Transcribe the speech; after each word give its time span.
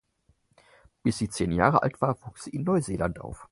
Bis 1.03 1.19
sie 1.19 1.29
zehn 1.29 1.51
Jahre 1.51 1.83
alt 1.83 2.01
war, 2.01 2.17
wuchs 2.25 2.45
sie 2.45 2.49
in 2.49 2.63
Neuseeland 2.63 3.19
auf. 3.21 3.47